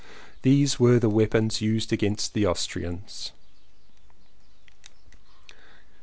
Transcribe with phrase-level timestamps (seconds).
[0.41, 3.31] These were the weapons used against the Austrians.